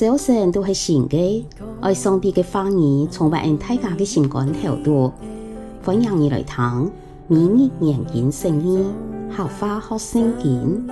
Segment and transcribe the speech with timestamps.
[0.00, 1.46] 早晨都是新的，
[1.82, 5.12] 爱上帝的话语充满大家的心肝头度，
[5.84, 6.90] 欢迎你来听
[7.28, 8.90] 每日研经圣经，
[9.28, 10.88] 好花好圣经。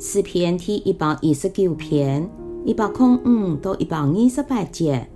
[0.00, 2.26] 诗篇第一百二十九篇
[2.64, 5.06] 一百零五到一百二十八节，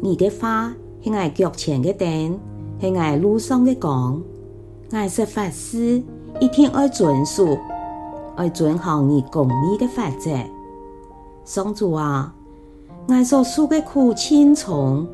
[0.00, 0.72] 你的花
[1.02, 2.38] 是我脚前的灯，
[2.80, 4.22] 是我路上的光，
[4.92, 6.00] 我是法师
[6.40, 7.44] 一定爱遵守。
[8.36, 10.30] 爱遵行你公义的法则，
[11.44, 12.34] 上主啊，
[13.08, 15.06] 我所受的苦千重，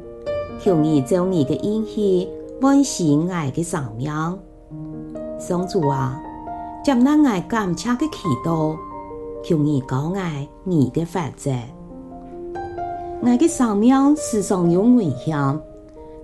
[0.60, 2.28] 求你将你的恩许，
[2.60, 4.12] 温习我的生命。
[5.38, 6.20] 上主啊，
[6.84, 8.77] 接纳我感谢的祈祷，
[9.42, 10.16] 求你教我
[10.64, 11.50] 你的法则。
[13.20, 15.60] 我的生命时常有危险，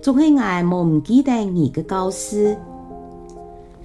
[0.01, 2.57] 总是我忘记得你的教示，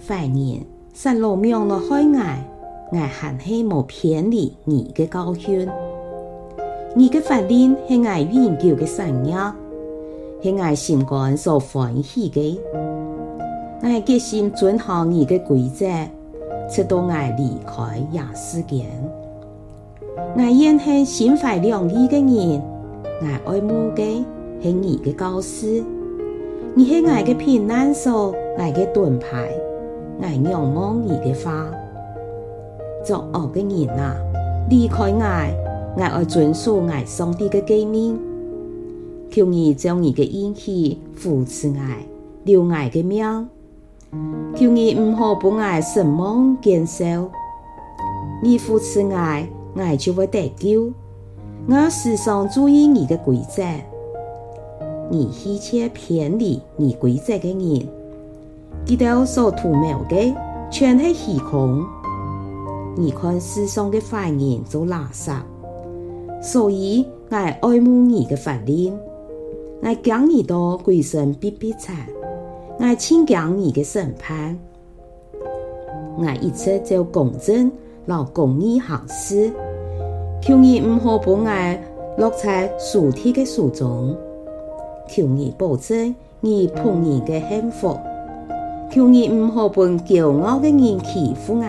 [0.07, 0.65] 怀念
[0.95, 2.50] 神罗命了害我。
[2.93, 5.69] 我还是没偏离你的教训，
[6.95, 9.35] 你的法令是我永久的产业，
[10.43, 12.61] 是我心肝所欢喜的。
[13.83, 15.87] 我决心遵行你的规则，
[16.69, 18.87] 直到我离开人世间。
[20.37, 22.61] 我愿是心怀良意的人，
[23.23, 24.25] 我爱慕的
[24.61, 25.85] 是你的教示，
[26.75, 29.49] 你是我的避难所，我的盾牌，
[30.19, 31.71] 我仰望你的话。
[33.05, 34.17] 作恶的人啊，
[34.69, 35.71] 离开我！
[35.97, 38.19] 我爱遵守我上帝的诫命，
[39.31, 41.75] 求你将你的应许扶持我，
[42.45, 43.49] 留我的命。
[44.55, 47.05] 求你唔好把我失望减少，
[48.43, 49.17] 你扶持我，
[49.75, 50.93] 我就会得救。
[51.69, 53.63] 我时常注意你的规则，
[55.11, 57.89] 你弃却偏离你规则的人，
[58.87, 60.35] 佢哋所图谋的
[60.71, 61.85] 全系虚空。
[63.01, 65.33] 你看世上的坏人做垃圾，
[66.43, 68.95] 所以我爱慕你的法令，
[69.83, 71.97] 我讲你到鬼神必必惨，
[72.79, 74.55] 我亲讲你的审判，
[76.19, 77.73] 我一切就公正
[78.05, 79.51] 老公义行事，
[80.43, 81.79] 求你唔好把我
[82.19, 84.15] 落在属天的书中，
[85.09, 87.99] 求你保证你仆人的幸福，
[88.91, 91.65] 求你唔好把骄傲的人欺负我。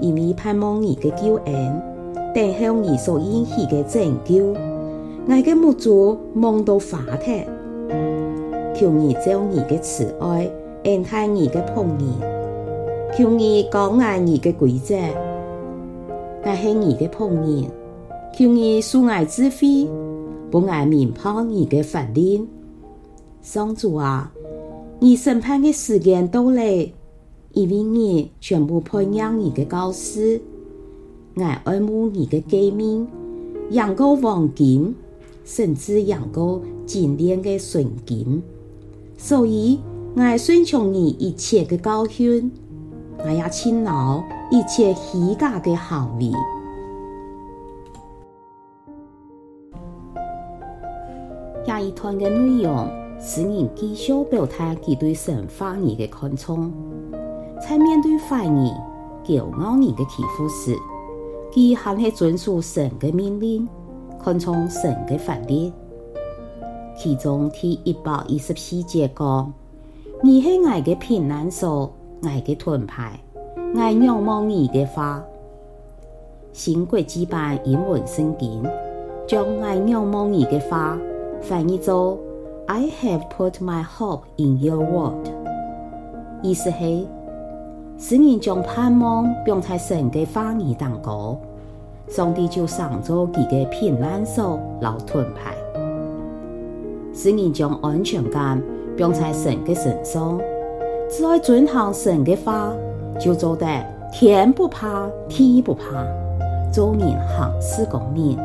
[0.00, 1.82] 因为盼望你的救恩，
[2.34, 4.54] 等候你所应许的拯救，
[5.28, 7.46] 我的目珠望到发脱，
[8.74, 10.50] 求你照你的慈爱
[10.84, 14.94] 恩待你的仆人，求你讲爱你的规则，
[16.44, 17.70] 我是你的仆人，
[18.36, 19.88] 求你赐我智慧，
[20.50, 22.46] 不爱明白你的法令。
[23.40, 24.30] 上主啊，
[24.98, 26.62] 你审判的时间到了。
[27.56, 30.38] 因为你全部培养你的教示，
[31.36, 33.08] 我爱慕你的革命，
[33.70, 34.94] 养过黄金，
[35.42, 38.42] 甚至养过精炼的纯金，
[39.16, 39.80] 所以
[40.14, 42.52] 我顺从你一切的教训，
[43.24, 46.30] 我也勤劳一切虚假的行为。
[51.66, 52.86] 下一段的内容
[53.18, 56.70] 是人继续表达其对神话语的看重。
[57.68, 58.70] 在面对坏人、
[59.24, 60.76] 骄傲人的欺负时，
[61.52, 63.68] 佢还是遵守神的命令，
[64.22, 65.72] 看重神的法律。
[66.96, 69.52] 其中第一百一十四节讲：
[70.22, 73.18] 你是我的避难所，我的盾牌，
[73.74, 75.24] 爱仰望你的话。
[76.52, 78.62] 新国际版英文圣经
[79.26, 80.96] 将爱仰望你的话
[81.42, 82.16] 翻译做
[82.66, 85.26] ：I have put my hope in your word，
[86.42, 87.06] 意思是。
[87.98, 91.38] 使人将盼望放在神的话语当中，
[92.08, 95.52] 上帝就上做佢嘅避难所、老盾牌；
[97.14, 98.62] 使人将安全感
[98.98, 100.38] 放在神嘅身上，
[101.10, 102.70] 只要遵行神嘅话，
[103.18, 103.66] 就做得
[104.12, 106.06] 天不怕地不怕，
[106.70, 108.38] 做人行事公明。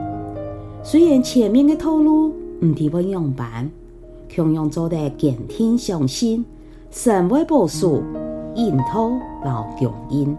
[0.82, 2.30] 虽然前面嘅道路
[2.62, 3.70] 唔系会样板，
[4.34, 6.46] 同样做得坚定相信
[6.90, 8.02] 神会保守。
[8.56, 9.12] 引导
[9.46, 10.38] 老供应，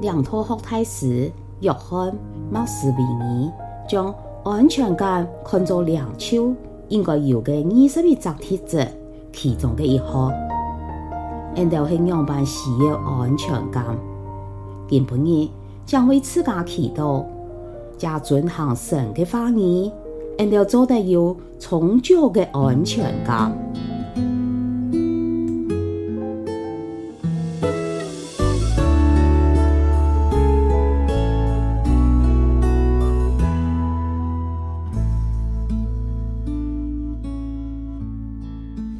[0.00, 1.30] 两套学太时
[1.60, 2.14] 约翰
[2.50, 3.50] 麦斯韦尼
[3.88, 4.14] 将
[4.44, 6.54] 安全感看作两手
[6.88, 8.86] 应该有嘅二十一种特质
[9.32, 10.32] 其中嘅一项。
[11.56, 13.84] 人都系样板需要安全感，
[14.88, 15.50] 今晡日
[15.84, 17.24] 将为自家祈祷，
[17.98, 19.90] 加准行神嘅话语，
[20.38, 23.50] 人都做得有充足嘅安全感。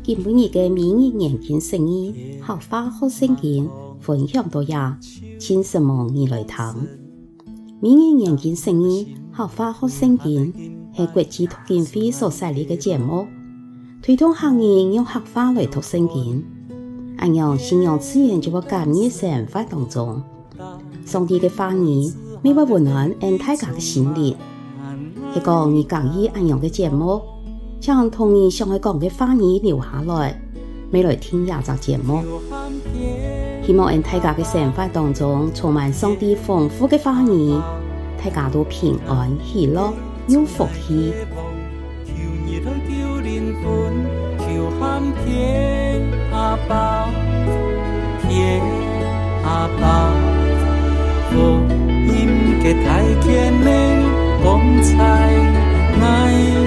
[0.06, 3.69] 今每日嘅每日研经释义，客话学圣经，
[3.99, 4.97] 分享到呀，
[5.41, 6.87] 请什么你来听？
[7.81, 10.53] 每日研经释义，客话学圣经，
[10.94, 13.26] 系国际读经会所设立嘅节目，
[14.00, 16.44] 推动行业用客话来读圣经，
[17.17, 20.23] 按样信仰自然就会感染生活当中。
[21.05, 22.12] 上帝嘅话语，
[22.44, 24.37] 每晚温暖俺大家嘅心灵，
[25.35, 27.20] 系个你讲义按样嘅节目。
[27.81, 30.40] 将同伊上去讲嘅花语留下来，
[30.90, 32.23] 未来听廿集节目。
[33.64, 37.61] 希望人大家嘅生活当中充满上帝丰富嘅花语，
[38.23, 39.93] 大家都平安、喜乐、
[40.28, 41.12] 有福气。
[46.32, 47.08] 阿爸，
[49.44, 50.12] 阿爸，
[51.32, 51.38] 我
[52.08, 52.88] 应该再，
[56.00, 56.66] 爱。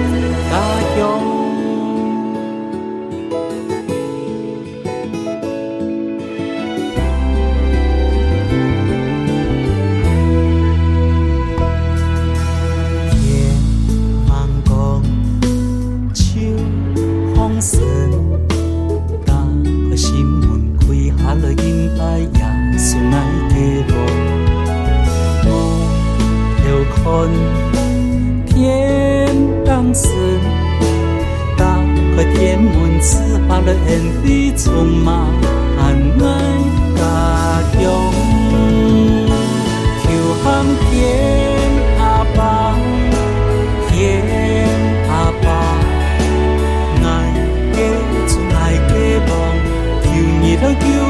[28.46, 29.34] 天
[29.64, 30.08] 当时
[31.56, 31.64] 打
[32.16, 35.28] 开天门，赐罢了人的匆忙，
[35.78, 35.82] 爱
[36.96, 37.00] 家
[37.72, 37.80] 乡。
[40.02, 40.04] 求
[40.42, 40.44] 喊
[40.90, 40.90] 天
[41.98, 42.02] 阿
[42.36, 42.38] 爸，
[43.88, 43.90] 天
[45.08, 45.12] 阿
[45.42, 45.48] 爸，
[47.02, 47.08] 爱
[47.72, 47.76] 家
[48.26, 48.58] 祖爱
[48.88, 48.90] 家
[49.28, 49.30] 望，
[50.02, 50.06] 求
[50.40, 51.09] 你来求。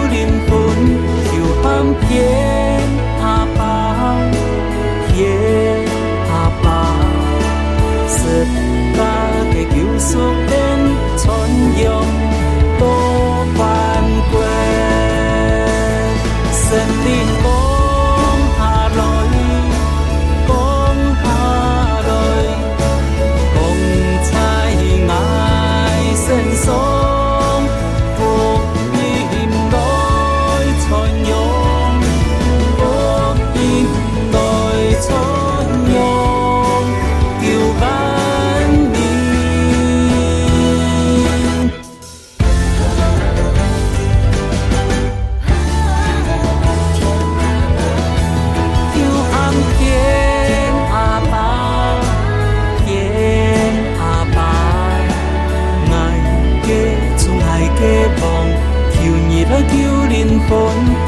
[60.50, 61.00] Bốn.